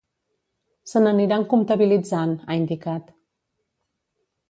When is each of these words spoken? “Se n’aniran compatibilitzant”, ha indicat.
“Se 0.91 1.01
n’aniran 1.03 1.45
compatibilitzant”, 1.53 2.35
ha 2.47 2.59
indicat. 2.65 3.17